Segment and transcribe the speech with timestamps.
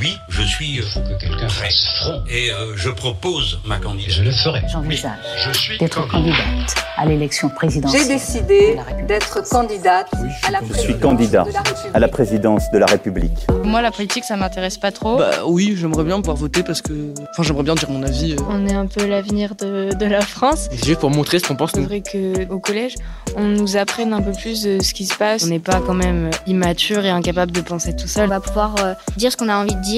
[0.00, 2.22] Oui, je suis euh, faut que quelqu'un fasse front.
[2.30, 4.24] et euh, je propose ma Je candidature.
[4.24, 4.62] le ferai.
[4.72, 5.12] J'envisage
[5.46, 8.02] Je suis d'être candidate à l'élection présidentielle.
[8.02, 10.08] J'ai décidé d'être candidate
[10.46, 11.90] à la Je suis présidence candidat de la République.
[11.94, 13.46] à la présidence de la République.
[13.62, 15.18] Moi, la politique, ça m'intéresse pas trop.
[15.18, 16.92] Bah oui, j'aimerais bien pouvoir voter parce que.
[17.32, 18.32] Enfin, j'aimerais bien dire mon avis.
[18.32, 18.36] euh.
[18.48, 20.68] On est un peu l'avenir de, de la France.
[20.70, 21.88] C'est juste pour montrer ce qu'on pense Il nous.
[21.88, 22.94] faudrait qu'au collège,
[23.36, 25.44] on nous apprenne un peu plus de ce qui se passe.
[25.44, 28.28] On n'est pas quand même immature et incapable de penser tout On seul.
[28.30, 29.89] va pouvoir euh, dire ce qu'on a envie de dire.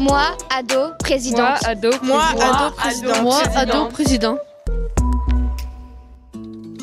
[0.00, 1.64] Moi, ado, présidente.
[1.64, 3.22] ado, Moi, ado, président.
[3.22, 4.38] Moi, ado, président.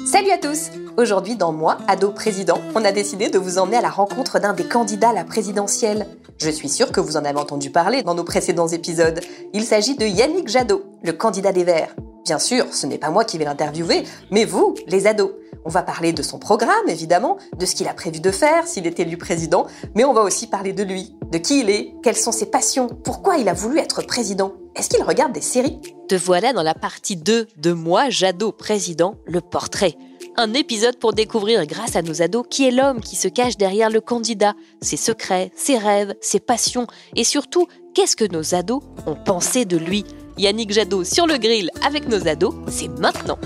[0.06, 3.82] Salut à tous Aujourd'hui, dans Moi, ado président, on a décidé de vous emmener à
[3.82, 6.08] la rencontre d'un des candidats à la présidentielle.
[6.38, 9.20] Je suis sûre que vous en avez entendu parler dans nos précédents épisodes.
[9.54, 11.94] Il s'agit de Yannick Jadot, le candidat des Verts.
[12.26, 15.34] Bien sûr, ce n'est pas moi qui vais l'interviewer, mais vous, les ados.
[15.64, 18.88] On va parler de son programme, évidemment, de ce qu'il a prévu de faire s'il
[18.88, 22.18] est élu président, mais on va aussi parler de lui, de qui il est, quelles
[22.18, 24.54] sont ses passions, pourquoi il a voulu être président.
[24.76, 25.80] Est-ce qu'il regarde des séries?
[26.08, 29.96] Te voilà dans la partie 2 de Moi, Jadot, président, le portrait.
[30.38, 33.90] Un épisode pour découvrir, grâce à nos ados, qui est l'homme qui se cache derrière
[33.90, 39.16] le candidat, ses secrets, ses rêves, ses passions, et surtout, qu'est-ce que nos ados ont
[39.16, 40.04] pensé de lui.
[40.38, 43.38] Yannick Jadot sur le grill avec nos ados, c'est maintenant.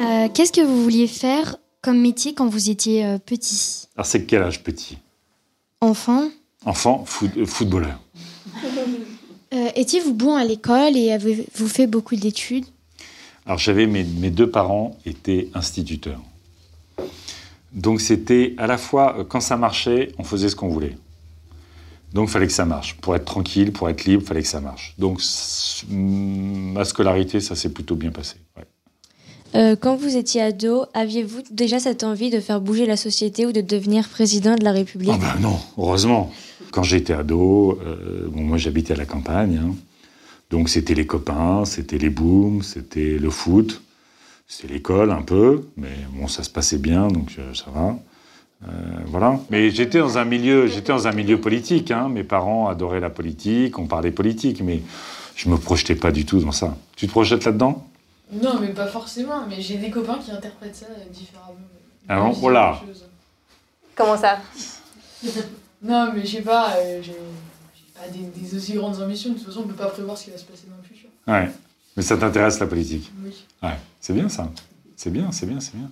[0.00, 3.86] Euh, Qu'est-ce que vous vouliez faire comme métier quand vous étiez euh, petit?
[3.94, 4.96] Alors, c'est quel âge petit?
[5.82, 6.30] Enfant
[6.64, 7.98] Enfant, foot- euh, footballeur.
[9.52, 12.64] Euh, Étiez-vous bon à l'école et avez-vous fait beaucoup d'études?
[13.46, 16.20] Alors, j'avais mes, mes deux parents étaient instituteurs.
[17.72, 20.96] Donc, c'était à la fois, euh, quand ça marchait, on faisait ce qu'on voulait.
[22.12, 22.96] Donc, il fallait que ça marche.
[23.00, 24.94] Pour être tranquille, pour être libre, il fallait que ça marche.
[24.98, 25.20] Donc,
[25.90, 28.36] ma scolarité, ça s'est plutôt bien passé.
[28.56, 28.64] ouais.
[29.56, 33.52] Euh, quand vous étiez ado, aviez-vous déjà cette envie de faire bouger la société ou
[33.52, 35.12] de devenir président de la République?
[35.14, 36.32] Ah ben non, heureusement.
[36.72, 39.74] Quand j'étais ado, euh, bon, moi j'habitais à la campagne, hein.
[40.54, 43.82] Donc c'était les copains, c'était les booms, c'était le foot,
[44.46, 47.96] c'était l'école un peu, mais bon ça se passait bien, donc euh, ça va.
[48.62, 48.68] Euh,
[49.06, 49.40] voilà.
[49.50, 51.90] Mais j'étais dans un milieu, j'étais dans un milieu politique.
[51.90, 52.08] hein.
[52.08, 54.80] Mes parents adoraient la politique, on parlait politique, mais
[55.34, 56.76] je me projetais pas du tout dans ça.
[56.94, 57.84] Tu te projettes là-dedans?
[58.32, 61.58] Non, mais pas forcément, mais j'ai des copains qui interprètent ça différemment.
[62.08, 62.30] Ah bon?
[62.30, 62.80] Voilà.
[62.86, 63.04] chose.
[63.96, 64.38] Comment ça?
[65.82, 67.02] Non, mais je sais pas, euh,
[68.06, 69.30] pas des, des aussi grandes ambitions.
[69.30, 71.08] De toute façon, on peut pas prévoir ce qui va se passer dans le futur.
[71.26, 71.48] Ouais.
[71.96, 73.10] Mais ça t'intéresse la politique?
[73.24, 73.30] Oui.
[73.62, 73.76] Ouais.
[74.00, 74.50] C'est bien ça.
[74.96, 75.90] C'est bien, c'est bien, c'est bien.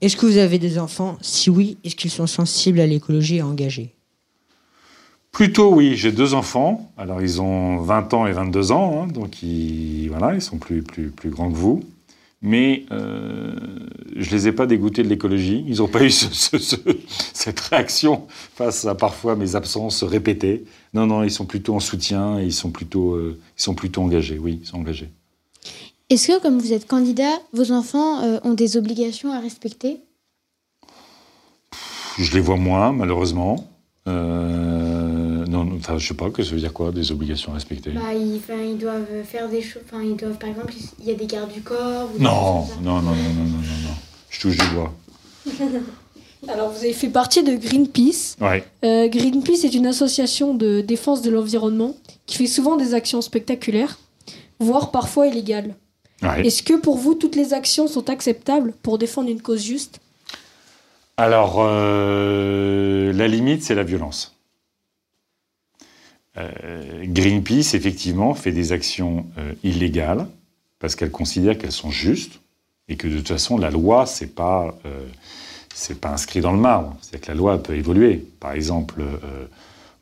[0.00, 1.18] Est-ce que vous avez des enfants?
[1.20, 3.94] Si oui, est-ce qu'ils sont sensibles à l'écologie et engagés?
[5.32, 6.90] Plutôt oui, j'ai deux enfants.
[6.96, 10.82] Alors ils ont 20 ans et 22 ans, hein, donc ils, voilà, ils sont plus,
[10.82, 11.82] plus, plus grands que vous.
[12.40, 13.54] Mais euh,
[14.16, 15.64] je les ai pas dégoûtés de l'écologie.
[15.66, 16.76] Ils n'ont pas eu ce- ce- ce-
[17.34, 20.64] cette réaction face à parfois mes absences répétées.
[20.94, 24.02] Non, non, ils sont plutôt en soutien et ils sont plutôt, euh, ils sont plutôt
[24.02, 24.38] engagés.
[24.38, 25.10] Oui, ils sont engagés.
[26.10, 30.00] Est-ce que, comme vous êtes candidat, vos enfants euh, ont des obligations à respecter?
[32.18, 33.68] Je les vois moins, malheureusement.
[34.08, 37.56] Euh, non, non, enfin, je sais pas, que ça veut dire quoi, des obligations à
[37.56, 37.90] respecter?
[37.90, 39.82] Bah, ils, doivent faire des choses.
[39.84, 42.08] Enfin, ils doivent, par exemple, il y a des gardes du corps.
[42.14, 43.94] ou Non, non, non, non, non, non, non, non.
[44.30, 44.94] Je touche du bois.
[46.46, 48.36] Alors, vous avez fait partie de Greenpeace.
[48.40, 48.64] Ouais.
[48.84, 53.98] Euh, Greenpeace est une association de défense de l'environnement qui fait souvent des actions spectaculaires,
[54.60, 55.74] voire parfois illégales.
[56.22, 56.46] Ouais.
[56.46, 60.00] Est-ce que pour vous, toutes les actions sont acceptables pour défendre une cause juste?
[61.16, 64.34] Alors, euh, la limite, c'est la violence.
[66.36, 69.26] Euh, Greenpeace, effectivement, fait des actions
[69.64, 70.28] illégales
[70.78, 72.40] parce qu'elle considère qu'elles sont justes
[72.88, 75.04] et que de toute façon, la loi, c'est pas, euh,
[75.78, 76.96] c'est pas inscrit dans le marbre.
[77.00, 78.26] C'est-à-dire que la loi peut évoluer.
[78.40, 79.46] Par exemple, euh,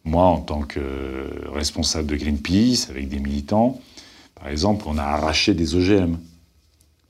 [0.05, 0.81] moi, en tant que
[1.53, 3.79] responsable de Greenpeace, avec des militants,
[4.35, 6.17] par exemple, on a arraché des OGM.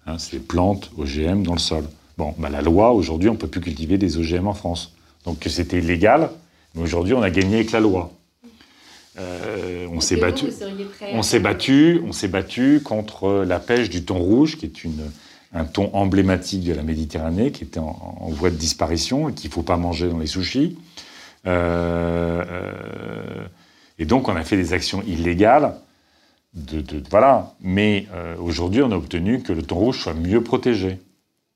[0.06, 1.84] Hein, c'est des plantes OGM dans le sol.
[2.18, 4.92] Bon, bah, la loi, aujourd'hui, on ne peut plus cultiver des OGM en France.
[5.24, 6.30] Donc c'était illégal,
[6.74, 8.12] mais aujourd'hui, on a gagné avec la loi.
[9.18, 10.46] Euh, on s'est battu.
[11.12, 15.10] On s'est battu, on s'est battu contre la pêche du thon rouge, qui est une
[15.52, 19.54] un thon emblématique de la Méditerranée qui était en, voie de disparition et qu'il ne
[19.54, 20.76] faut pas manger dans les sushis.
[21.46, 23.46] Euh, euh,
[23.98, 25.76] et donc, on a fait des actions illégales.
[26.54, 27.54] De, voilà.
[27.60, 30.98] Mais euh, aujourd'hui, on a obtenu que le thon rouge soit mieux protégé.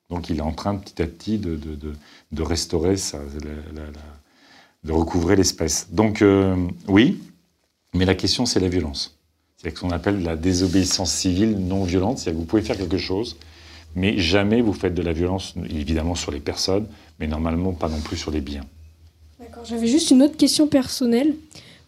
[0.08, 3.18] Donc, il est en train petit à petit de, de- restaurer sa,
[4.82, 5.88] de recouvrer l'espèce.
[5.92, 6.24] Donc,
[6.88, 7.20] oui,
[7.94, 9.16] mais la question, c'est la violence.
[9.56, 12.18] C'est ce qu'on appelle la désobéissance civile non violente.
[12.18, 13.36] C'est-à-dire que vous pouvez faire quelque chose,
[13.94, 16.86] mais jamais vous faites de la violence, évidemment, sur les personnes,
[17.18, 18.64] mais normalement pas non plus sur les biens.
[19.38, 21.34] D'accord, J'avais juste une autre question personnelle.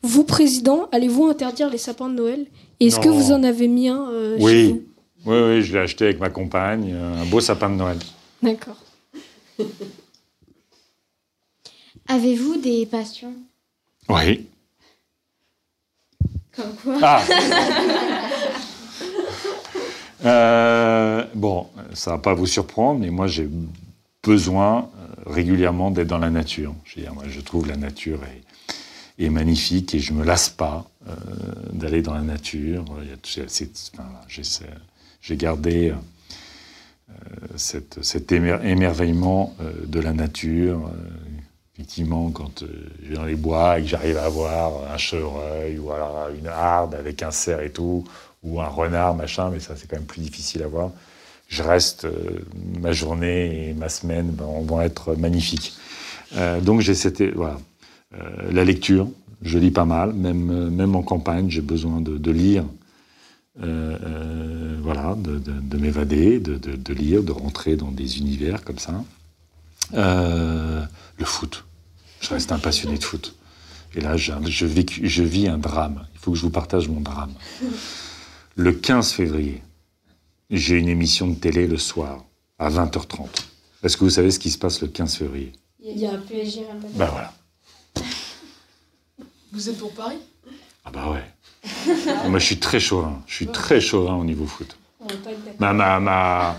[0.02, 2.46] Vous, président, allez-vous interdire les sapins de Noël?
[2.80, 4.68] Est-ce que vous en avez mis un euh, chez oui.
[4.68, 4.82] vous?
[5.24, 7.98] Oui, oui, je l'ai acheté avec ma compagne, euh, un beau sapin de Noël.
[8.42, 8.78] D'accord.
[12.08, 13.34] Avez-vous des passions?
[14.08, 14.46] Oui.
[16.56, 16.98] Comme quoi?
[17.00, 17.22] Ah.
[20.24, 23.48] Euh, bon, ça va pas vous surprendre, mais moi j'ai
[24.22, 26.74] besoin euh, régulièrement d'être dans la nature.
[26.84, 28.42] Je, veux dire, moi, je trouve la nature est,
[29.30, 31.14] magnifique et je me lasse pas euh,
[31.72, 32.84] d'aller dans la nature.
[35.20, 35.94] J'ai gardé
[37.54, 39.54] cet émer- émerveillement
[39.86, 40.90] de la nature.
[41.74, 42.64] effectivement, quand
[43.00, 46.48] je vais dans les bois et que j'arrive à voir un chevreuil ou alors une
[46.48, 48.04] harde avec un cerf et tout,
[48.42, 50.90] ou un renard, machin, mais ça c'est quand même plus difficile à voir.
[51.48, 52.40] Je reste, euh,
[52.80, 55.74] ma journée et ma semaine ben, vont être magnifiques.
[56.36, 57.58] Euh, donc j'ai cette, voilà,
[58.14, 59.08] Euh, la lecture,
[59.42, 62.64] je lis pas mal, même, même en campagne, j'ai besoin de, lire,
[64.82, 69.02] voilà, de, de- de m'évader, de, lire, de rentrer dans des univers comme ça.
[69.94, 71.64] Le foot,
[72.20, 73.34] je reste un passionné de foot.
[73.94, 76.04] Et là, un- je, vécu- je vis un drame.
[76.14, 77.32] Il faut que je vous partage mon drame.
[78.56, 79.62] Le 15 février,
[80.50, 82.24] j'ai une émission de télé le soir,
[82.58, 83.26] à 20h30.
[83.82, 85.52] Est-ce que vous savez ce qui se passe le 15 février?
[85.82, 86.90] Il y a un PSG Real Madrid.
[86.96, 87.32] Ben voilà.
[89.52, 90.18] Vous êtes pour Paris?
[90.84, 91.24] Ah bah ouais.
[92.28, 93.22] Moi, je suis très chauvin.
[93.26, 94.76] Je suis très chauvin au niveau foot.
[95.00, 95.58] On va pas être.
[95.60, 96.56] Ma, ma, ma...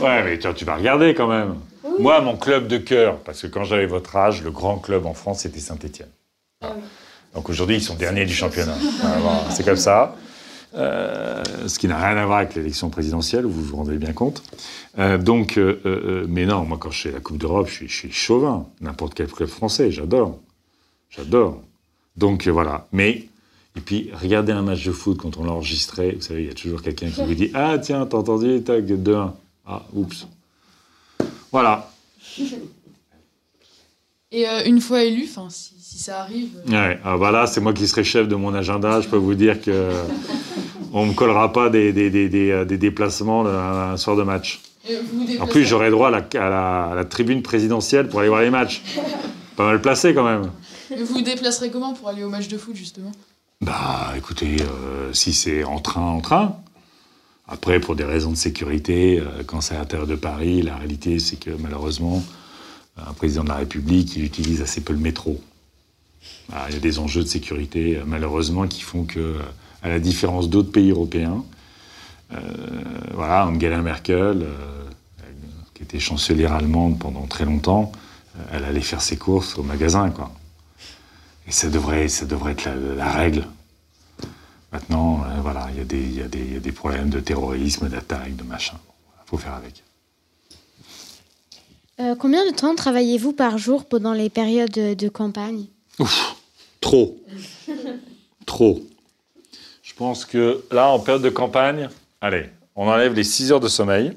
[0.00, 1.56] Ouais, mais tu, tu vas regarder quand même.
[1.98, 5.14] Moi, mon club de cœur, parce que quand j'avais votre âge, le grand club en
[5.14, 6.10] France, c'était Saint-Etienne.
[7.34, 8.76] Donc aujourd'hui, ils sont derniers du championnat.
[9.00, 10.16] Voilà, c'est comme ça.
[10.76, 14.42] Euh, ce qui n'a rien à voir avec l'élection présidentielle, vous vous rendez bien compte.
[14.98, 18.66] Euh, donc, euh, mais non, moi, quand je fais la Coupe d'Europe, je suis, chauvin.
[18.80, 20.38] N'importe quel club français, j'adore.
[21.08, 21.62] J'adore.
[22.16, 22.86] Donc, voilà.
[22.92, 23.28] Mais,
[23.74, 26.12] et puis, regardez un match de foot quand on l'a enregistré.
[26.12, 28.84] Vous savez, il y a toujours quelqu'un qui vous dit Ah, tiens, t'as entendu, tac,
[28.84, 29.32] 2-1.
[29.66, 30.26] Ah, oups.
[31.52, 31.90] Voilà.
[34.36, 36.50] Et euh, une fois élu, enfin, si, si ça arrive.
[36.68, 39.00] euh, Ouais, ah bah là, c'est moi qui serai chef de mon agenda.
[39.00, 39.90] Je peux vous dire que
[40.92, 44.60] on me collera pas des, des, des, des, euh, déplacements un soir de match.
[44.86, 48.28] et En plus, j'aurai droit à la, à, la, à la tribune présidentielle pour aller
[48.28, 48.82] voir les matchs.
[49.56, 50.50] Pas mal placé quand même.
[50.90, 53.12] Mais vous vous déplacerez comment pour aller au match de foot, justement?
[53.62, 56.56] Bah écoutez, euh, si c'est en train, en train.
[57.48, 61.18] Après, pour des raisons de sécurité, euh, quand c'est à l'intérieur de Paris, la réalité,
[61.20, 62.22] c'est que malheureusement,
[62.96, 65.40] un président de la République, il utilise assez peu le métro.
[66.48, 69.42] Voilà, il y a des enjeux de sécurité, euh, malheureusement, qui font que, euh,
[69.82, 71.44] à la différence d'autres pays européens,
[72.32, 72.38] euh,
[73.14, 74.46] voilà, Angela Merkel,
[75.74, 77.92] qui était chancelière allemande pendant très longtemps,
[78.50, 80.32] elle allait faire ses courses au magasin, quoi.
[81.46, 83.46] Et ça devrait, ça devrait être la, règle.
[84.72, 86.26] Maintenant, voilà, il y, y a
[86.58, 88.78] des problèmes de terrorisme, d'attaque, de machin.
[89.24, 89.85] Il faut faire avec.
[91.98, 95.66] Euh, combien de temps travaillez-vous par jour pendant les périodes de, campagne
[96.80, 97.18] Trop.
[98.44, 98.82] Trop.
[99.82, 101.88] Je pense que là, en période de campagne,
[102.20, 104.12] allez, on enlève les 6 heures de sommeil.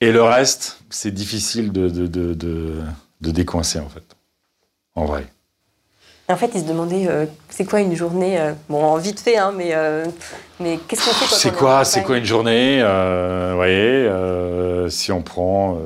[0.00, 2.50] Et le reste, c'est difficile de
[3.20, 4.16] décoincer, en fait.
[4.94, 5.30] En vrai.
[6.28, 9.52] En fait, il se demandait euh, c'est quoi une journée euh, Bon, vite fait, hein,
[9.56, 10.06] mais, euh,
[10.58, 15.22] mais qu'est-ce qu'on fait C'est quoi, c'est quoi une journée euh, Vous voyez, si on
[15.22, 15.78] prend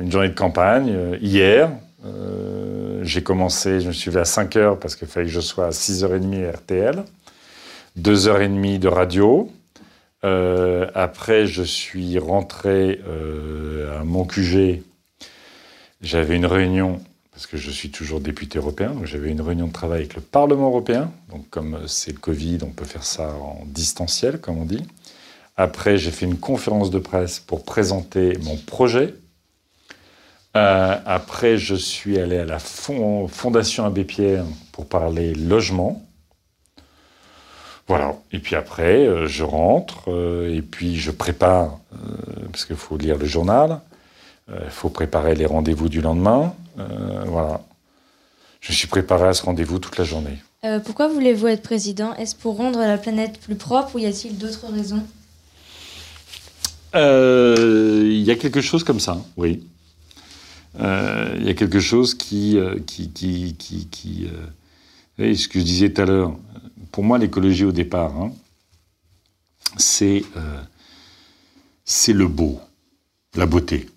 [0.00, 1.70] une journée de campagne, hier,
[3.02, 5.66] j'ai commencé, je me suis levé à 5 heures parce qu'il fallait que je sois
[5.66, 7.04] à 6h30 à RTL,
[8.00, 9.50] 2h30 de radio.
[10.22, 13.00] Après, je suis rentré
[14.00, 14.82] à mon QG.
[16.00, 17.00] J'avais une réunion,
[17.34, 20.20] parce que je suis toujours député européen, donc j'avais une réunion de travail avec le
[20.20, 21.10] Parlement européen.
[21.30, 24.84] Donc, comme c'est le Covid, on peut faire ça en distanciel, comme on dit.
[25.56, 29.14] Après, j'ai fait une conférence de presse pour présenter mon projet.
[30.56, 36.06] Euh, après, je suis allé à la fond- Fondation Abbé Pierre pour parler logement.
[37.88, 38.14] Voilà.
[38.30, 41.80] Et puis après, euh, je rentre euh, et puis je prépare,
[42.52, 43.80] parce qu'il faut lire le journal,
[44.48, 46.54] il faut préparer les rendez-vous du lendemain.
[47.26, 47.60] voilà.
[48.60, 50.38] Je suis préparé à ce rendez-vous toute la journée.
[50.84, 52.14] pourquoi voulez-vous être président?
[52.14, 55.04] Est-ce pour rendre la planète plus propre ou y a-t-il d'autres raisons?
[56.94, 59.62] Il y a quelque chose comme ça, oui.
[60.78, 64.28] Il y a quelque chose qui, qui, qui, qui, qui
[65.18, 66.36] ce que je disais tout à l'heure,
[66.90, 68.32] pour moi, l'écologie au départ, hein,
[69.76, 70.60] c'est euh,
[71.84, 72.60] c'est le beau,
[73.34, 73.88] la beauté.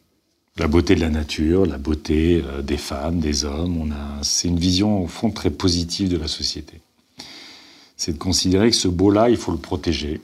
[0.60, 3.78] La beauté de la nature, la beauté euh, des femmes, des hommes.
[3.78, 6.82] On a, c'est une vision, au fond, très positive de la société.
[7.96, 10.20] C'est de considérer que ce beau-là, il faut le protéger.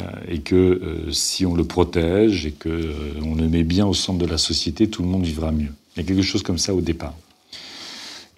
[0.00, 4.18] Euh, et que si on le protège et que on le met bien au centre
[4.18, 5.72] de la société, tout le monde vivra mieux.
[5.94, 7.14] Il y a quelque chose comme ça au départ.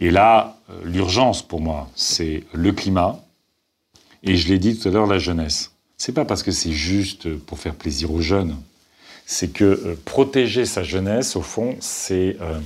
[0.00, 3.20] Et là, l'urgence pour moi, c'est le climat,
[4.22, 5.72] et je l'ai dit tout à l'heure, la jeunesse.
[5.96, 8.54] C'est pas parce que c'est juste pour faire plaisir aux jeunes.
[9.30, 11.76] C'est que euh, protéger sa jeunesse, au fond,
[12.10, 12.60] euh,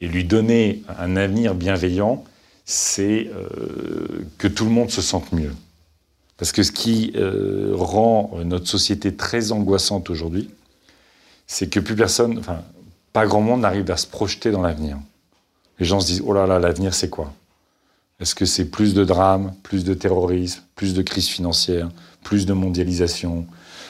[0.00, 2.22] et lui donner un avenir bienveillant,
[2.64, 5.52] c'est euh, que tout le monde se sente mieux.
[6.36, 7.12] Parce que ce qui
[7.72, 10.48] rend notre société très angoissante aujourd'hui,
[11.48, 12.62] c'est que plus personne, enfin,
[13.12, 14.98] pas grand monde n'arrive à se projeter dans l'avenir.
[15.80, 17.34] Les gens se disent oh là là, l'avenir c'est quoi?
[18.20, 21.88] Est-ce que c'est plus de drames, plus de terrorisme, plus de crise financière,
[22.22, 23.48] plus de mondialisation,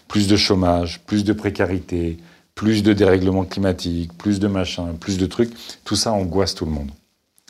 [0.08, 2.18] plus de chômage, plus de précarité,
[2.54, 5.52] plus de dérèglement climatique, plus de machin, plus de trucs
[5.84, 6.90] Tout ça angoisse tout le monde.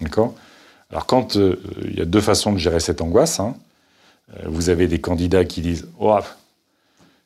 [0.02, 0.34] D'accord?
[0.90, 3.56] Alors quand euh, il y a deux façons de gérer cette angoisse, hein,
[4.36, 6.18] euh, vous avez des candidats qui disent oh,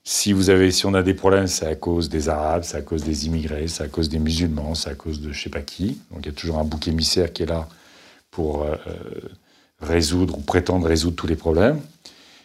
[0.05, 2.83] si vous avez, si on a des problèmes, c'est à cause des Arabes, c'est à
[2.83, 5.63] cause des immigrés, c'est à cause des musulmans, c'est à cause de je sais pas
[5.63, 6.01] qui.
[6.11, 7.69] Donc il y a toujours un bouc émissaire qui est là
[8.31, 8.77] pour euh,
[9.81, 11.81] résoudre ou prétendre résoudre tous les problèmes.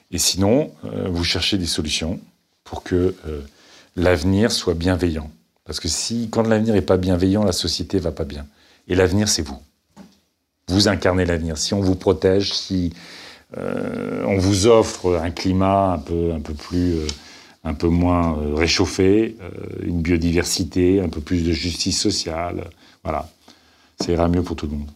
[0.09, 2.21] Et sinon, vous cherchez des solutions
[2.67, 3.41] pour que euh,
[3.95, 5.31] l'avenir soit bienveillant.
[5.63, 8.45] Parce que si, quand l'avenir n'est pas bienveillant, la société va pas bien.
[8.87, 9.57] Et l'avenir, c'est vous.
[10.67, 11.57] Vous incarnez l'avenir.
[11.57, 12.93] Si on vous protège, si
[13.57, 16.95] euh, on vous offre un climat un peu, un peu plus,
[17.63, 19.37] un peu moins réchauffé,
[19.81, 22.69] une biodiversité, un peu plus de justice sociale,
[23.03, 23.29] voilà,
[23.99, 24.91] ça ira mieux pour tout le monde.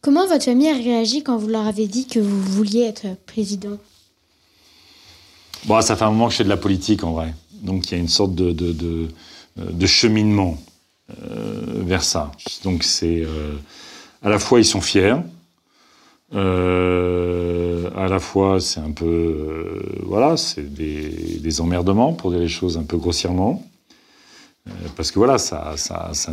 [0.00, 3.78] Comment votre famille a réagi quand vous leur avez dit que vous vouliez être président?
[5.66, 7.34] Bon, ça fait un moment que je fais de la politique en vrai.
[7.62, 10.58] Donc il y a une sorte de, de cheminement
[11.10, 12.32] euh, vers ça.
[12.62, 13.22] Donc c'est.
[13.22, 13.54] Euh,
[14.24, 15.16] à la fois, ils sont fiers.
[16.34, 19.04] Euh, à la fois, c'est un peu.
[19.04, 23.62] Euh, voilà, c'est des, des, emmerdements pour dire les choses un peu grossièrement.
[24.66, 26.32] Euh, parce que voilà, ça, ça, ça,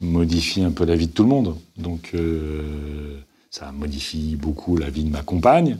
[0.00, 1.56] modifie un peu la vie de tout le monde.
[1.76, 3.18] Donc euh,
[3.50, 5.76] ça modifie beaucoup la vie de ma compagne.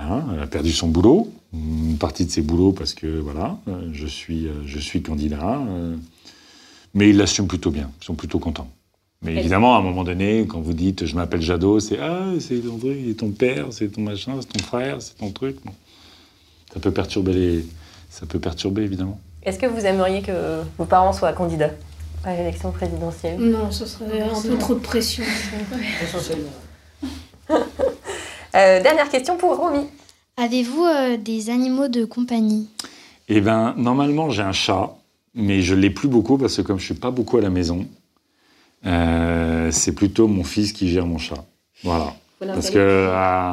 [0.00, 3.58] Hein, elle a perdu son boulot, une partie de ses boulots parce que voilà,
[3.92, 5.58] je suis, je suis candidat.
[5.68, 5.96] Euh,
[6.94, 8.68] mais ils l'assument plutôt bien, ils sont plutôt contents.
[9.22, 12.60] Mais évidemment, à un moment donné, quand vous dites je m'appelle Jadot, c'est ah, c'est
[12.60, 15.56] ton truc, ton père, c'est ton machin, c'est ton frère, c'est ton truc.
[16.72, 17.64] Ça peut perturber les...
[18.08, 19.20] ça peut perturber évidemment.
[19.42, 21.72] Est-ce que vous aimeriez que vos parents soient candidats
[22.24, 23.38] à l'élection présidentielle?
[23.38, 25.24] Non, ce serait un peu trop de pression.
[28.54, 29.86] euh, dernière question pour Romy.
[30.36, 32.68] Avez-vous euh, des animaux de compagnie?
[33.28, 34.96] Eh bien, normalement, j'ai un chat,
[35.34, 37.40] mais je ne l'ai plus beaucoup parce que comme je ne suis pas beaucoup à
[37.40, 37.86] la maison,
[38.86, 41.44] euh, c'est plutôt mon fils qui gère mon chat.
[41.84, 42.14] Voilà.
[42.38, 42.78] Parce que...
[42.78, 43.52] Euh,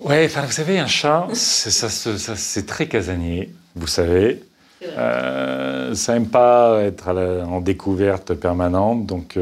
[0.00, 4.42] ouais, enfin, vous savez, un chat, c'est, ça, ça, c'est très casanier, vous savez.
[4.82, 9.36] Euh, ça n'aime pas être en découverte permanente, donc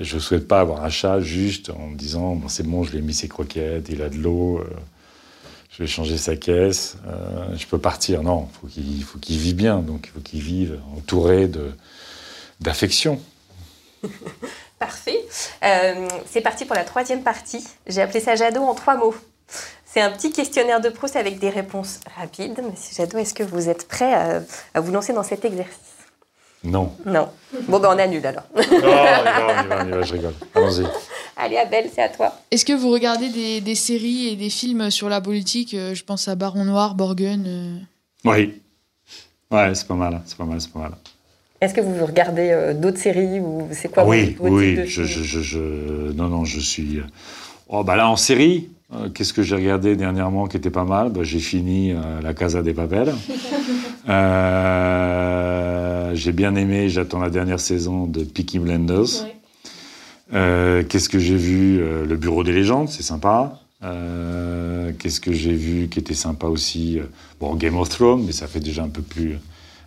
[0.00, 2.98] je ne souhaite pas avoir un chat juste en me disant c'est bon, je lui
[2.98, 4.62] ai mis ses croquettes, il a de l'eau,
[5.70, 6.96] je vais changer sa caisse,
[7.54, 8.22] je peux partir.
[8.22, 11.50] Non, faut il faut qu'il vive bien, donc il faut qu'il vive entouré
[12.60, 13.20] d'affection.
[14.78, 15.20] Parfait.
[16.26, 17.64] c'est parti pour la troisième partie.
[17.86, 19.14] J'ai appelé ça Jadot en trois mots.
[19.92, 22.58] C'est un petit questionnaire de Proust avec des réponses rapides.
[22.58, 25.91] Monsieur Jadot, est-ce que vous êtes prêt à, vous lancer dans cet exercice?
[26.64, 26.92] Non.
[27.04, 27.28] Non.
[27.68, 28.44] Bon, ben on annule alors.
[28.54, 30.34] non, on y va, on y va, je rigole.
[30.54, 30.86] Allons-y.
[31.36, 32.32] Allez, Abel, c'est à toi.
[32.50, 36.04] Est-ce que vous regardez des, des, séries et des films sur la politique euh, Je
[36.04, 37.44] pense à Baron Noir, Borgen.
[37.46, 37.78] Euh...
[38.24, 38.60] Oui.
[39.50, 40.92] Ouais, c'est pas mal, c'est pas mal, c'est pas mal.
[41.60, 44.80] Est-ce que vous regardez euh, d'autres séries ou c'est quoi Oui, vos oui.
[44.86, 47.00] Je, je, je, je, non, non, je suis.
[47.68, 51.08] Oh, bah là, en série, euh, qu'est-ce que j'ai regardé dernièrement qui était pas mal?
[51.10, 53.14] Bah, J'ai fini euh, La Casa des Papel.
[54.08, 59.26] euh, j'ai bien aimé, j'attends la dernière saison de Peaky Blenders.
[60.32, 63.60] Euh, Qu'est-ce que j'ai vu Euh, Le Bureau des légendes, c'est sympa.
[63.82, 66.98] Euh, Qu'est-ce que j'ai vu qui était sympa aussi
[67.40, 69.38] Bon, Game of Thrones, mais ça fait déjà un peu plus,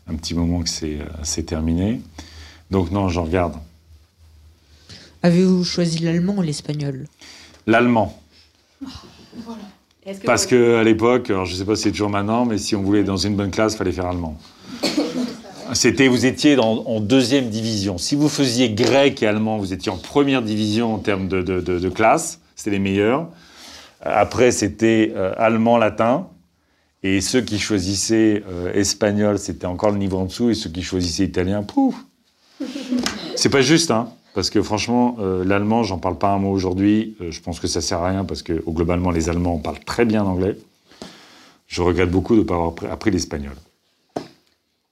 [0.08, 2.02] un petit moment que c'est terminé.
[2.72, 3.56] Donc non, j'en regarde.
[5.24, 7.08] Avez-vous choisi l'allemand ou l'espagnol?
[7.68, 8.22] L'allemand.
[8.84, 8.90] Est-ce
[10.06, 12.76] que Parce que à l'époque, alors je sais pas si c'est toujours maintenant, mais si
[12.76, 14.38] on voulait être dans une bonne classe, fallait faire allemand.
[15.74, 17.98] C'était, vous étiez dans- en deuxième division.
[17.98, 21.60] Si vous faisiez grec et allemand, vous étiez en première division en termes de, de-
[21.60, 22.40] de- de classe.
[22.56, 23.28] C'était les meilleurs.
[24.02, 26.28] Après, c'était euh, allemand, latin.
[27.02, 30.52] Et ceux qui choisissaient euh, espagnol, c'était encore le niveau en dessous.
[30.52, 31.96] Et ceux qui choisissaient italien, pouf
[33.36, 37.16] C'est pas juste, hein parce que franchement, euh, l'allemand, j'en parle pas un mot aujourd'hui.
[37.22, 39.84] Euh, je pense que ça sert à rien parce que oh, globalement, les Allemands parlent
[39.84, 40.58] très bien anglais.
[41.68, 43.56] Je regrette beaucoup de ne pas avoir appris- appris l'espagnol.
[44.18, 44.22] Euh,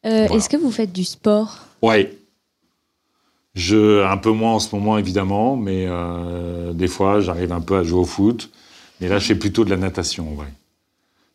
[0.03, 0.35] Voilà.
[0.35, 1.59] Est-ce que vous faites du sport?
[1.81, 2.17] Ouais.
[3.53, 7.77] Je, un peu moins en ce moment, évidemment, mais euh, des fois, j'arrive un peu
[7.77, 8.50] à jouer au foot.
[9.01, 10.51] Mais là, je fais plutôt de la natation, en vrai.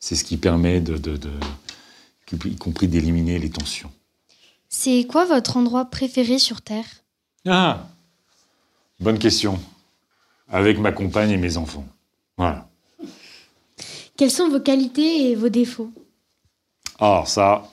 [0.00, 1.30] C'est ce qui permet, de, de- de-
[2.46, 3.90] y compris d'éliminer les tensions.
[4.68, 6.86] C'est quoi votre endroit préféré sur Terre?
[7.46, 7.86] Ah
[9.00, 9.59] Bonne question.
[10.49, 11.87] Avec ma compagne et mes enfants.
[12.37, 12.69] Voilà.
[14.17, 15.93] Quelles sont vos qualités et vos défauts?
[16.99, 17.69] Alors ça,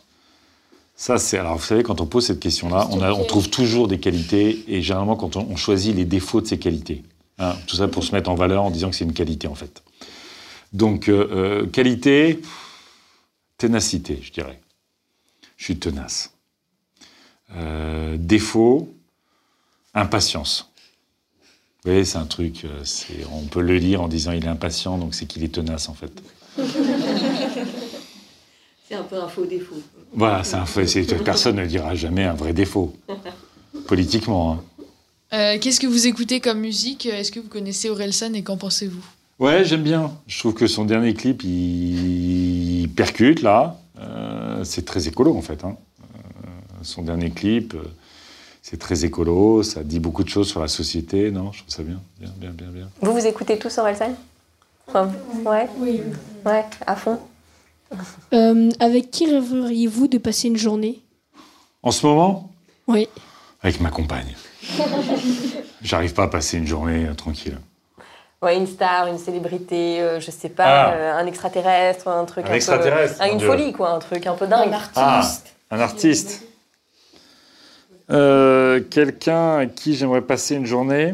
[0.96, 1.39] ça c'est.
[1.39, 4.63] Alors vous savez, quand on pose cette question-là, on, a- on trouve toujours des qualités
[4.67, 7.03] et généralement quand on, on choisit les défauts de ces qualités.
[7.39, 9.55] Hein, tout ça pour se mettre en valeur en disant que c'est une qualité en
[9.55, 9.82] fait.
[10.74, 12.41] Donc euh, euh, qualité,
[13.58, 14.62] ténacité, je dirais.
[15.58, 16.34] Je suis tenace.
[17.55, 18.94] Euh, défaut,
[19.94, 20.72] impatience.
[21.85, 24.97] Voyez, c'est un truc, euh, c'est- on peut le lire en disant il est impatient,
[24.97, 26.11] donc c'est qu'il est tenace en fait.
[28.87, 29.81] C'est un peu un faux défaut.
[30.13, 30.65] Voilà, c'est un
[31.23, 32.95] Personne ne dira jamais un vrai défaut.
[33.87, 34.51] Politiquement.
[34.53, 34.63] hein.
[35.33, 37.07] Euh, Qu'est-ce que vous écoutez comme musique?
[37.07, 39.03] Est-ce que vous connaissez Orelsan et qu'en pensez-vous?
[39.39, 40.11] Ouais, j'aime bien.
[40.27, 43.79] Je trouve que son dernier clip, il, il percute, là.
[43.99, 45.63] Euh, c'est très écolo, en fait.
[45.65, 45.75] hein.
[46.03, 46.47] Euh,
[46.83, 47.81] son dernier clip, euh,
[48.67, 49.62] c'est très écolo.
[49.62, 51.29] Ça dit beaucoup de choses sur la société.
[51.29, 52.01] Non, je trouve ça bien.
[52.20, 52.89] Bien, bien, bien, bien.
[53.00, 54.16] Vous vous écoutez tous Orelsan
[54.87, 55.11] Enfin,
[55.46, 56.01] Ouais Oui.
[56.46, 57.20] Ouais, à fond.
[58.33, 61.00] Euh, avec qui rêveriez-vous de passer une journée?
[61.83, 62.50] En ce moment,
[62.87, 63.07] Oui.
[63.61, 64.35] avec ma compagne.
[65.83, 67.59] J'arrive pas à passer une journée euh, tranquille.
[68.42, 70.94] Ouais, une star, une célébrité, euh, je sais pas, Ah.
[70.94, 72.55] euh, un extraterrestre, un truc Un un, peu...
[72.55, 73.48] extraterrestre, une Dieu.
[73.48, 74.74] folie, quoi, un truc un peu dingue.
[74.96, 75.22] Ah,
[75.70, 76.42] un artiste.
[78.11, 81.13] Euh, Quelqu'un à qui j'aimerais passer une journée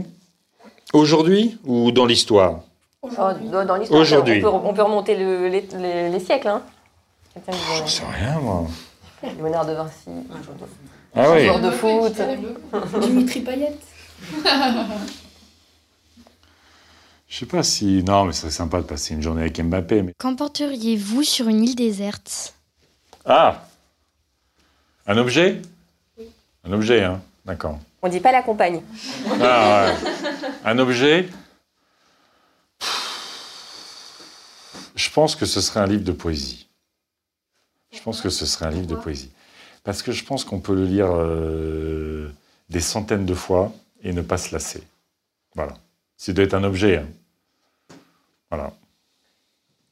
[0.93, 2.61] Aujourd'hui ou dans l'histoire?
[3.01, 3.09] Oh,
[3.65, 4.43] dans l'histoire, Aujourd'hui.
[4.45, 6.61] On peut, on peut remonter le- les, les- les siècles, hein.
[7.47, 8.67] J'en sais rien, moi.
[9.23, 10.09] Léonard de Vinci,
[11.15, 11.45] Ah un oui.
[11.45, 12.21] joueur de foot.
[13.01, 13.73] Dimitri Payet.
[17.29, 18.03] Je sais pas si.
[18.03, 20.01] Non, mais ce serait sympa de passer une journée avec Mbappé.
[20.03, 20.13] Mais...
[20.19, 22.53] Qu'emporteriez-vous sur une île déserte?
[23.25, 23.63] Ah
[25.07, 25.61] Un objet?
[26.63, 27.79] Un objet, hein D'accord.
[28.01, 28.81] On dit pas la compagne.
[29.41, 30.49] Ah, ouais.
[30.63, 31.27] Un objet
[34.95, 36.67] Je pense que ce serait un livre de poésie.
[37.91, 39.31] Je pense que ce serait un livre de poésie.
[39.83, 42.29] Parce que je pense qu'on peut le lire euh,
[42.69, 44.83] des centaines de fois et ne pas se lasser.
[45.55, 45.73] Voilà.
[46.17, 46.97] Ça doit être un objet.
[46.97, 47.07] hein.
[48.49, 48.73] Voilà.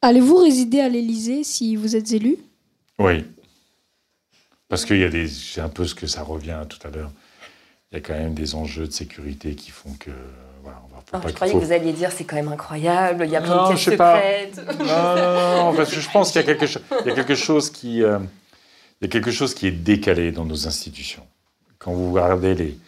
[0.02, 2.36] Allez-vous résider à l'Élysée si vous êtes élu?
[2.98, 3.24] Oui.
[4.70, 5.28] Parce qu'il y a des.
[5.28, 7.10] C'est un peu ce que ça revient tout à l'heure.
[7.92, 10.10] Il y a quand même des enjeux de sécurité qui font que.
[10.62, 12.48] Voilà, on va faut pas je croyais faut- que vous alliez dire c'est quand même
[12.52, 14.16] incroyable, il y a plein de je sais pas.
[14.16, 14.60] secrètes.
[14.78, 17.10] Non, non, non, non, parce que je pense qu'il y a quelque, cho- il y
[17.10, 18.18] a quelque chose qui, euh,
[19.00, 21.26] il y a quelque chose qui est décalé dans nos institutions.
[21.78, 22.78] Quand vous regardez les,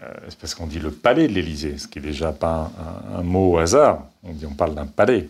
[0.00, 2.70] euh, c'est parce qu'on dit le palais de l'Élysée, ce qui est déjà pas
[3.10, 4.04] un, un- un mot au hasard.
[4.22, 5.28] On dit, on parle d'un palais.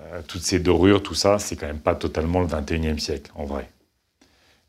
[0.00, 3.44] Euh, toutes ces dorures, tout ça, c'est quand même pas totalement le 21e siècle, en
[3.44, 3.68] vrai.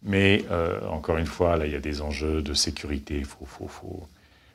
[0.03, 3.15] Mais euh, encore une fois, là, il y a des enjeux de sécurité.
[3.17, 4.03] Il faut, faut, faut,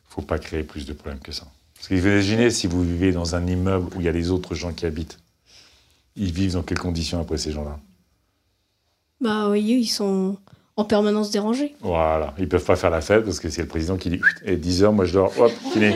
[0.09, 1.47] faut pas créer plus de problèmes que ça.
[1.75, 4.31] Parce que vous imaginez si vous vivez dans un immeuble où il y a les
[4.31, 5.19] autres gens qui habitent.
[6.17, 7.79] Ils vivent dans quelles conditions après ces gens-là?
[9.21, 10.37] Bah oui, ils sont
[10.77, 11.75] en permanence dérangés.
[11.81, 14.57] Voilà, ils peuvent pas faire la fête parce que c'est le président qui dit et
[14.57, 15.95] 10 heures, moi je dors, hop, fini.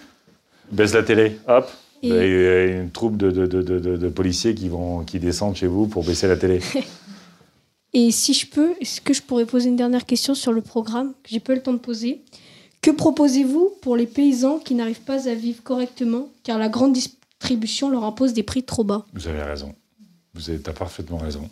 [0.72, 1.68] Baisse la télé, hop.
[2.02, 5.56] Et- Vous avez une troupe de, de, de, de- de policiers qui, vont, qui descendent
[5.56, 6.60] chez vous pour baisser la télé.
[7.92, 11.12] Et si je peux, est-ce que je pourrais poser une dernière question sur le programme
[11.22, 12.22] que j'ai pas le temps de poser?
[12.82, 16.28] Que proposez-vous pour les paysans qui n'arrivent pas à vivre correctement?
[16.44, 19.74] Car la grande distribution leur impose des prix trop bas Vous avez raison.
[20.34, 21.50] Vous avez parfaitement raison.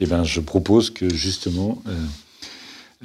[0.00, 2.04] Eh bien, je propose que justement euh,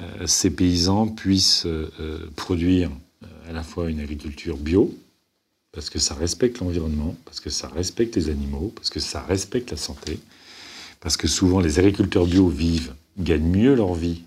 [0.00, 2.90] euh, ces paysans puissent euh, produire
[3.48, 4.94] à la fois une agriculture bio,
[5.72, 9.70] parce que ça respecte l'environnement, parce que ça respecte les animaux, parce que ça respecte
[9.70, 10.18] la santé,
[11.02, 14.22] parce que souvent les agriculteurs bio vivent, gagnent mieux leur vie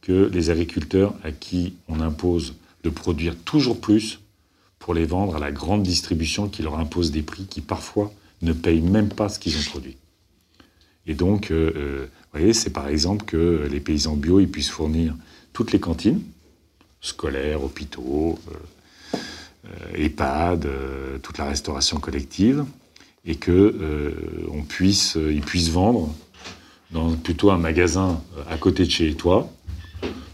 [0.00, 4.20] que les agriculteurs à qui on impose de produire toujours plus
[4.78, 8.52] pour les vendre à la grande distribution qui leur impose des prix qui parfois ne
[8.52, 9.96] payent même pas ce qu'ils ont produit.
[11.06, 14.70] Et donc, euh, euh, vous voyez, c'est par exemple que les paysans bio ils puissent
[14.70, 15.14] fournir
[15.52, 16.22] toutes les cantines,
[17.00, 18.38] scolaires, hôpitaux,
[19.14, 20.68] euh, EHPAD,
[21.22, 22.64] toute la restauration collective,
[23.26, 24.14] et que
[24.52, 26.14] on puisse, ils puissent vendre
[26.92, 29.50] dans plutôt un magasin à côté de chez toi,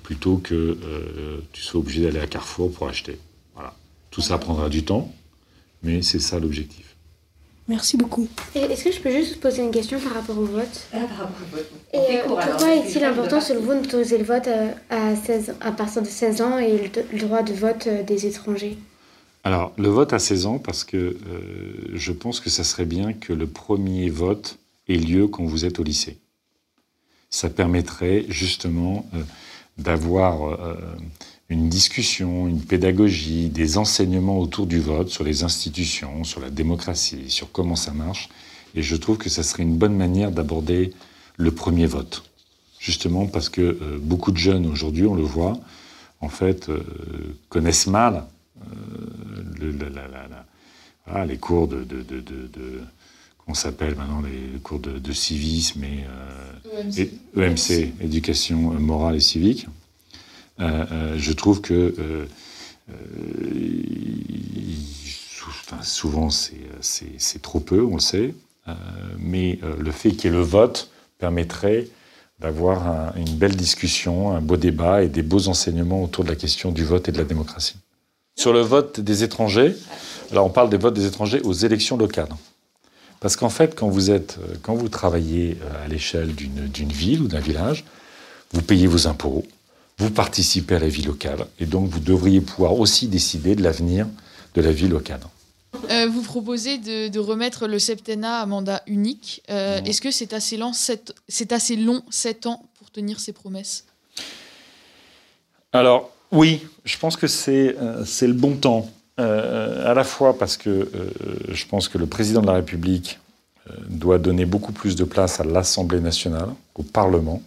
[0.03, 0.77] plutôt que
[1.53, 3.19] tu sois obligé d'aller à Carrefour pour acheter.
[3.55, 3.75] Voilà.
[4.11, 5.11] Tout ça prendra du temps,
[5.83, 6.93] mais c'est ça l'objectif.
[7.69, 8.27] Merci beaucoup.
[8.55, 10.81] Est-ce que je peux juste vous poser une question par rapport au vote?
[10.93, 11.71] Ah, par rapport au vote.
[11.93, 16.03] Et euh, pourquoi est-il important selon vous d'autoriser le vote euh, à, 16, à partir
[16.03, 18.77] de 16 ans et le, le droit de vote euh, des étrangers?
[19.45, 21.17] Alors, le vote à 16 ans, parce que euh,
[21.95, 25.81] je pense que ça serait bien que le premier vote ait lieu quand vous êtes
[25.81, 26.19] au lycée.
[27.31, 29.23] Ça permettrait justement euh,
[29.79, 30.77] d'avoir euh,
[31.49, 37.29] une discussion, une pédagogie, des enseignements autour du vote sur les institutions, sur la démocratie,
[37.29, 38.29] sur comment ça marche.
[38.75, 40.93] Et je trouve que ça serait une bonne manière d'aborder
[41.37, 42.25] le premier vote.
[42.79, 45.59] Justement parce que euh, beaucoup de jeunes aujourd'hui, on le voit,
[46.21, 46.83] en fait, euh,
[47.49, 48.25] connaissent mal
[49.61, 50.47] le- la- la- la- la-
[51.07, 52.81] voilà, les cours de, de, de, de- de-
[53.45, 56.99] qu'on s'appelle maintenant les cours de, de civisme et euh, EMC.
[57.01, 59.67] et- EMC, éducation morale et civique.
[60.61, 62.27] Euh, euh, je trouve que euh,
[62.91, 62.95] euh,
[63.55, 68.35] il- sou- enfin, souvent c'est, trop peu, on le sait,
[68.69, 68.75] euh,
[69.19, 71.89] mais euh, le fait qu'il y ait le vote permettrait
[72.41, 76.37] d'avoir un- une belle discussion, un beau débat et des beaux enseignements autour de la
[76.37, 77.77] question du vote et de la démocratie.
[78.37, 79.77] Sur le vote des étrangers,
[80.31, 82.29] alors on parle des votes des étrangers aux élections locales.
[83.21, 86.91] Parce qu'en fait, quand vous, êtes, euh, quand vous travaillez euh, à l'échelle d'une d'une
[86.91, 87.85] ville ou d'un village,
[88.53, 89.45] vous payez vos impôts,
[89.99, 94.07] vous participez à la vie locale, et donc vous devriez pouvoir aussi décider de l'avenir
[94.55, 95.21] de la vie locale.
[95.91, 99.43] Euh, vous proposez de, de remettre le septennat à mandat unique.
[99.51, 103.85] Euh, Est-ce que c'est assez, sept- c'est assez long, 7 ans, pour tenir ses promesses?
[105.73, 108.91] Alors, oui, je pense que c'est euh, c'est le bon temps.
[109.21, 110.89] Euh, à la fois parce que euh,
[111.51, 113.21] je pense que le président de la République
[113.89, 117.41] doit donner beaucoup plus de place à l'Assemblée nationale, au Parlement,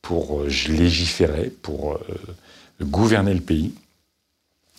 [0.00, 2.00] pour légiférer, pour
[2.80, 3.74] gouverner le pays.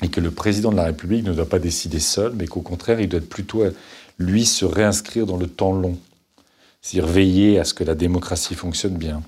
[0.02, 3.00] Et que le président de la République ne doit pas décider seul, mais qu'au contraire,
[3.00, 3.63] il doit être plutôt,
[4.17, 5.95] lui, se réinscrire dans le temps long.
[6.82, 9.21] C'est-à-dire veiller à ce que la démocratie fonctionne bien,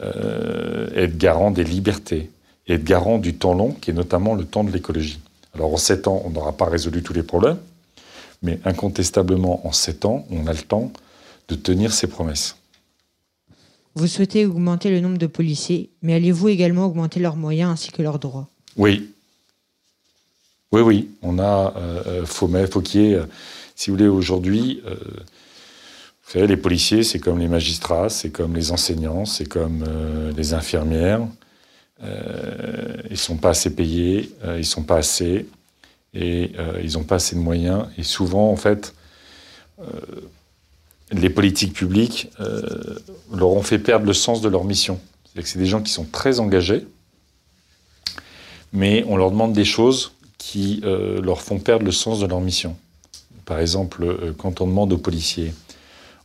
[0.00, 2.28] être garant des libertés,
[2.70, 5.18] et être garant du temps long, qui est notamment le temps de l'écologie.
[5.54, 7.58] Alors en sept ans, on n'aura pas résolu tous les problèmes,
[8.42, 10.92] mais incontestablement, en sept ans, on a le temps
[11.48, 12.54] de tenir ses promesses.
[13.96, 18.02] Vous souhaitez augmenter le nombre de policiers, mais allez-vous également augmenter leurs moyens ainsi que
[18.02, 18.48] leurs droits?
[18.76, 19.10] Oui.
[20.70, 21.10] Oui, oui.
[21.22, 23.24] On a euh, euh, y ait, euh,
[23.74, 28.54] si vous voulez, aujourd'hui, euh, vous savez, les policiers, c'est comme les magistrats, c'est comme
[28.54, 29.84] les enseignants, c'est comme
[30.36, 31.26] les infirmières.
[32.02, 35.46] Euh, ils sont pas assez payés, euh, ils sont pas assez,
[36.14, 37.86] et euh, ils n'ont pas assez de moyens.
[37.98, 38.94] Et souvent, en fait,
[41.10, 42.30] les politiques publiques
[43.32, 45.00] leur ont fait perdre le sens de leur mission.
[45.24, 46.86] C'est-à-dire que c'est des gens qui sont très engagés,
[48.74, 52.76] mais on leur demande des choses qui leur font perdre le sens de leur mission.
[53.46, 55.54] Par exemple, quand on demande aux policiers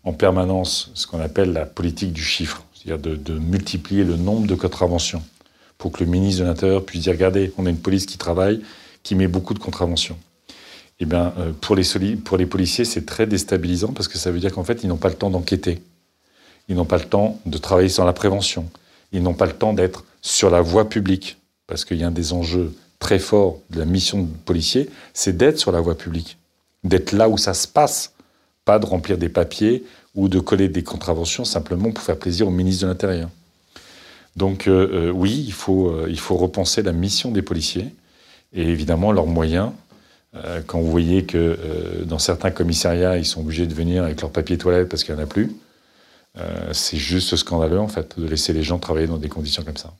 [0.04, 4.48] en permanence ce qu'on appelle la politique du chiffre, c'est-à-dire de, de multiplier le nombre
[4.48, 5.24] de contraventions
[5.78, 8.62] pour que le ministre de l'Intérieur puisse dire regardez, on a une police qui travaille,
[9.04, 10.18] qui met beaucoup de contraventions.
[11.00, 14.64] Eh bien, euh, pour, les policiers, c'est très déstabilisant parce que ça veut dire qu'en
[14.64, 15.82] fait, ils n'ont pas le temps d'enquêter.
[16.70, 18.70] Ils n'ont pas le temps de travailler sur la prévention.
[19.12, 21.38] Ils n'ont pas le temps d'être sur la voie publique.
[21.68, 25.36] Parce qu'il y a un des enjeux très forts de la mission de policier, c'est
[25.36, 26.38] d'être sur la voie publique.
[26.84, 28.14] D'être là où ça se passe.
[28.64, 29.84] Pas de remplir des papiers
[30.16, 33.30] ou de coller des contraventions simplement pour faire plaisir au ministre de l'Intérieur.
[34.36, 37.94] Donc euh, euh, oui, il faut, euh, il faut repenser la mission des policiers
[38.54, 39.72] et évidemment leurs moyens.
[40.36, 44.32] Euh, quand vous voyez que dans certains commissariats, ils sont obligés de venir avec leur
[44.32, 45.56] papier toilette parce qu'il n'y en a plus,
[46.74, 49.94] c'est juste scandaleux en fait de laisser les gens travailler dans des conditions comme ça.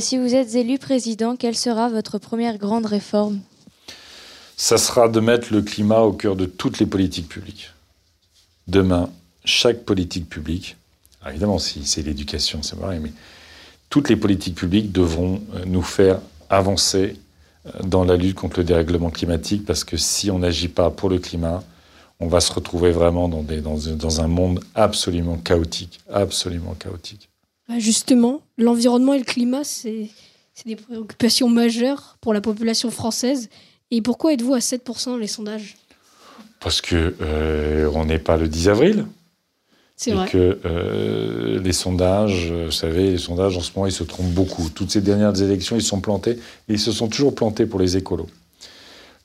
[0.00, 3.38] Si vous êtes élu président, quelle sera votre première grande réforme?
[4.56, 7.70] Ça sera de mettre le climat au cœur de toutes les politiques publiques.
[8.66, 9.08] Demain,
[9.44, 10.76] chaque politique publique,
[11.24, 13.12] évidemment si c'est l'éducation, c'est pareil, mais
[13.90, 16.20] toutes les politiques publiques devront euh, nous faire
[16.50, 17.16] avancer
[17.84, 21.18] dans la lutte contre le dérèglement climatique, parce que si on n'agit pas pour le
[21.18, 21.62] climat,
[22.20, 27.28] on va se retrouver vraiment dans, des, dans, dans un monde absolument chaotique, absolument chaotique.
[27.68, 30.10] Bah, justement, l'environnement et le climat, c'est
[30.66, 33.48] des préoccupations majeures pour la population française.
[33.90, 35.76] Et pourquoi êtes-vous à 7% dans les sondages?
[36.60, 39.06] Parce que euh, on n'est pas le 10 avril.
[39.98, 40.28] C'est et vrai.
[40.28, 44.30] que euh, les sondages, euh, vous savez, les sondages en ce moment, ils se trompent
[44.30, 44.70] beaucoup.
[44.70, 46.38] Toutes ces dernières élections, ils se sont plantés.
[46.68, 48.28] Et ils se sont toujours plantés pour les écolos.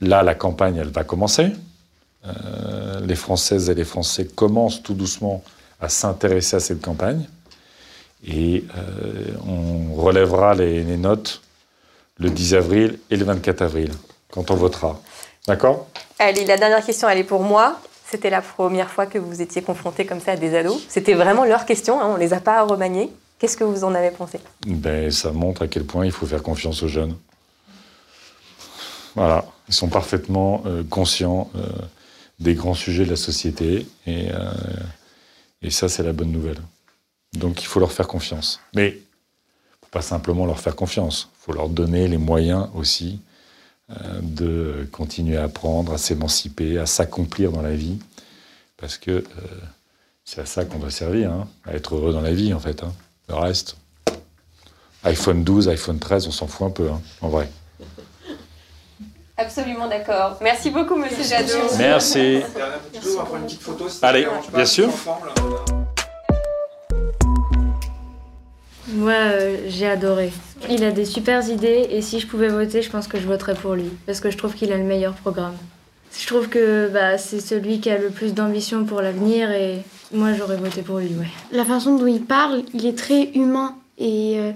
[0.01, 1.51] Là, la campagne, elle va commencer.
[2.25, 5.43] Euh, les Françaises et les Français commencent tout doucement
[5.79, 7.27] à s'intéresser à cette campagne.
[8.25, 11.41] Et euh, on relèvera les, les notes
[12.17, 13.91] le 10 avril et le 24 avril,
[14.31, 14.99] quand on votera.
[15.47, 15.88] D'accord?
[16.17, 17.79] Allez, la dernière question, elle est pour moi.
[18.13, 20.80] C'était la première fois que vous étiez confronté comme ça à des ados.
[20.88, 23.10] C'était vraiment leur question, hein, on les a pas remaniés.
[23.39, 24.39] Qu'est-ce que vous en avez pensé?
[24.67, 27.15] Ben, Ça montre à quel point il faut faire confiance aux jeunes.
[29.15, 31.65] Voilà, ils sont parfaitement euh, conscients euh,
[32.39, 34.54] des grands sujets de la société et, euh,
[35.63, 36.62] et ça, c'est la bonne nouvelle.
[37.34, 38.60] Donc il faut leur faire confiance.
[38.76, 38.99] Mais
[39.82, 43.19] ne pas simplement leur faire confiance, il faut leur donner les moyens aussi
[44.21, 47.99] de continuer à apprendre, à s'émanciper, à s'accomplir dans la vie,
[48.77, 49.23] parce que euh,
[50.25, 52.84] c'est à ça qu'on doit servir, hein, à être heureux dans la vie en fait.
[52.84, 52.93] hein.
[53.29, 53.77] Le reste,
[55.03, 57.49] iPhone 12, iPhone 13, on s'en fout un peu, hein, en vrai.
[59.36, 60.38] Absolument d'accord.
[60.41, 61.75] Merci beaucoup, monsieur Jadot.
[61.77, 62.41] Merci.
[64.01, 64.89] Allez, bien sûr.
[68.93, 70.32] Moi, euh, j'ai adoré.
[70.69, 73.56] Il a des super idées et si je pouvais voter, je pense que je voterais
[73.56, 75.56] pour lui parce que je trouve qu'il a le meilleur programme.
[76.17, 79.79] Je trouve que bah, c'est celui qui a le plus d'ambition pour l'avenir et
[80.13, 81.27] moi j'aurais voté pour lui, ouais.
[81.51, 84.51] La façon dont il parle, il est très humain et euh,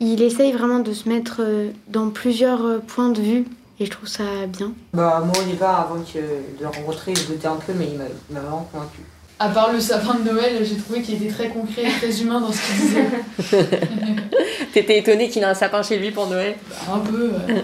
[0.00, 3.46] il essaye vraiment de se mettre euh, dans plusieurs euh, points de vue
[3.80, 4.72] et je trouve ça bien.
[4.92, 7.96] Bah, moi, au départ, avant que de le rencontrer, je doutais un peu, mais il
[7.96, 9.00] m'a il m'a vraiment convaincu.
[9.40, 12.40] À part le sapin de Noël, j'ai trouvé qu'il était très concret et très humain
[12.40, 13.64] dans ce qu'il disait.
[14.72, 17.62] T'étais étonné qu'il ait un sapin chez lui pour Noël Bah, un peu, ouais.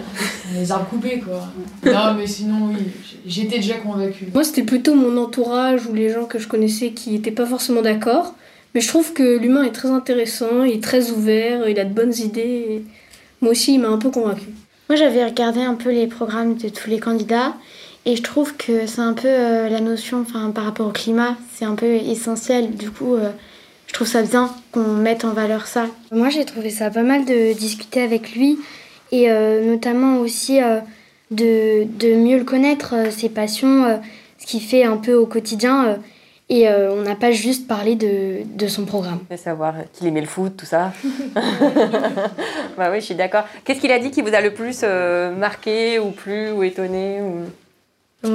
[0.53, 1.47] les arbres coupés quoi.
[1.85, 2.85] Non, mais sinon, oui,
[3.25, 4.27] j'étais déjà convaincue.
[4.33, 7.81] Moi, c'était plutôt mon entourage ou les gens que je connaissais qui n'étaient pas forcément
[7.81, 8.35] d'accord.
[8.73, 11.93] Mais je trouve que l'humain est très intéressant, il est très ouvert, il a de
[11.93, 12.41] bonnes idées.
[12.69, 12.85] et
[13.41, 14.47] Moi aussi, il m'a un peu convaincu.
[14.89, 17.53] Moi, j'avais regardé un peu les programmes de tous les candidats
[18.05, 21.35] et je trouve que c'est un peu euh, la notion, enfin, par rapport au climat,
[21.53, 22.71] c'est un peu essentiel.
[22.75, 23.31] Du coup, euh,
[23.87, 25.87] je trouve ça bien qu'on mette en valeur ça.
[26.11, 28.59] Moi, j'ai trouvé ça pas mal de discuter avec lui
[29.11, 30.79] et euh, notamment aussi euh,
[31.31, 33.97] de, de mieux le connaître, euh, ses passions, euh,
[34.37, 35.85] ce qu'il fait un peu au quotidien.
[35.85, 35.95] euh,
[36.47, 39.17] et euh, on n'a pas juste parlé de, de son programme.
[39.31, 40.93] De savoir qu'il aimait le foot, tout ça.
[42.77, 43.45] bah oui, je suis d'accord.
[43.63, 47.19] Qu'est-ce qu'il a dit qui vous a le plus euh, marqué ou plu ou étonné
[47.21, 47.45] ou...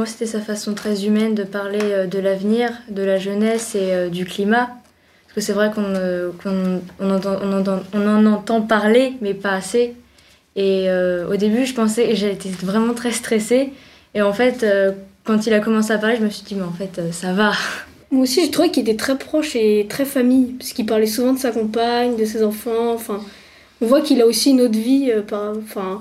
[0.00, 3.92] Moi, c'était sa façon très humaine de parler euh, de l'avenir, de la jeunesse et
[3.92, 4.70] euh, du climat.
[5.26, 9.34] Parce que c'est vrai qu'on euh, on entend- on entend- on en entend parler, mais
[9.34, 9.94] pas assez.
[10.56, 13.74] Et euh, au début, je pensais, et j'ai été vraiment très stressée.
[14.14, 14.92] Et en fait, euh,
[15.24, 17.52] quand il a commencé à parler, je me suis dit, mais en fait, ça va.
[18.10, 21.34] Moi aussi, j'ai trouvé qu'il était très proche et très famille, parce qu'il parlait souvent
[21.34, 22.94] de sa compagne, de ses enfants.
[22.94, 23.20] Enfin,
[23.82, 26.00] on voit qu'il a aussi une autre vie par, enfin,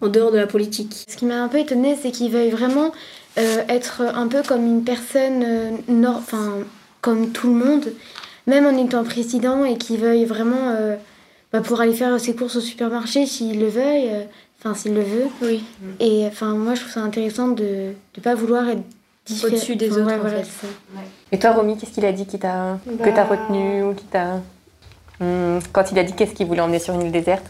[0.00, 1.04] en dehors de la politique.
[1.08, 2.92] Ce qui m'a un peu étonnée, c'est qu'il veuille vraiment
[3.38, 5.70] euh, être un peu comme une personne, euh,
[6.08, 6.58] enfin,
[7.00, 7.92] comme tout le monde,
[8.46, 10.96] même en étant président, et qu'il veuille vraiment euh,
[11.52, 14.24] bah, pour aller faire ses courses au supermarché s'il le veuille, euh,
[14.60, 15.26] enfin s'il le veut.
[15.42, 15.64] Oui.
[16.00, 18.82] Et enfin, moi, je trouve ça intéressant de ne pas vouloir être
[19.26, 19.52] différent.
[19.52, 20.66] Au-dessus des autres, ouais, en voilà, fait.
[21.30, 24.04] Et toi, Romy, qu'est-ce qu'il a dit qui t'a que Bah- t'as retenu ou qui
[24.04, 24.40] t'a
[25.20, 27.44] Hmm, quand il a dit qu'est-ce qu'il voulait emmener sur une île déserte?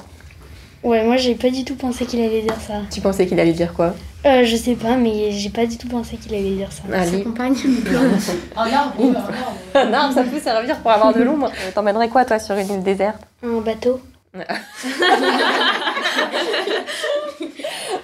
[0.83, 2.75] Ouais, moi, j'ai pas du tout pensé qu'il allait dire ça.
[2.91, 3.95] Tu pensais qu'il allait dire quoi?
[4.27, 6.83] Euh, je sais pas, mais j'ai pas du tout pensé qu'il allait dire ça.
[6.93, 7.23] Allez.
[7.23, 7.55] compagne.
[8.57, 9.33] Un arbre, oui, un arbre.
[9.75, 11.51] Un arbre, ça peut servir pour avoir de l'ombre.
[11.51, 13.21] Euh, T'emmènerais quoi, toi, sur une île déserte?
[13.45, 14.01] Un bateau.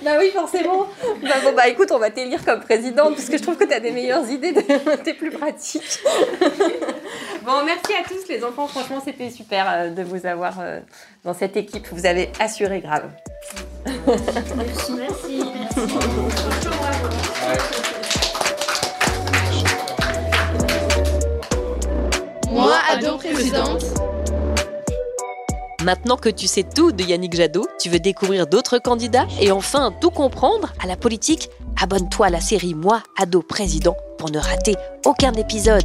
[0.03, 0.87] Bah oui, forcément.
[1.23, 3.81] Bah bon, bah écoute, on va t'élire comme présidente parce que je trouve que t'as
[3.81, 4.61] des meilleures idées, de-
[5.05, 5.99] t'es plus pratique.
[7.45, 8.67] bon, merci à tous les enfants.
[8.69, 10.79] Franchement, c'était super euh, de vous avoir euh,
[11.25, 11.87] dans cette équipe.
[11.93, 13.11] Vous avez assuré grave.
[14.57, 15.43] Merci, merci,
[22.51, 23.85] Moi, ado présidente.
[25.85, 29.93] Maintenant que tu sais tout de Yannick Jadot, tu veux découvrir d'autres candidats et enfin
[30.01, 31.51] tout comprendre à la politique?
[31.81, 35.85] Abonne-toi à la série Moi, ado président pour ne rater aucun épisode.